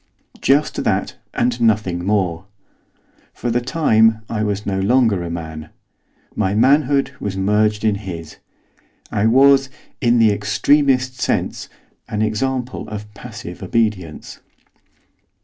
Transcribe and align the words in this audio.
Just 0.41 0.83
that, 0.83 1.17
and 1.35 1.61
nothing 1.61 2.03
more. 2.03 2.45
For 3.35 3.51
the 3.51 3.61
time 3.61 4.21
I 4.31 4.41
was 4.41 4.65
no 4.65 4.79
longer 4.79 5.21
a 5.21 5.29
man; 5.29 5.69
my 6.35 6.55
manhood 6.55 7.11
was 7.19 7.37
merged 7.37 7.85
in 7.85 7.93
his. 8.01 8.37
I 9.11 9.27
was, 9.27 9.69
in 10.01 10.17
the 10.17 10.31
extremest 10.31 11.19
sense, 11.21 11.69
an 12.07 12.23
example 12.23 12.87
of 12.89 13.13
passive 13.13 13.61
obedience. 13.61 14.39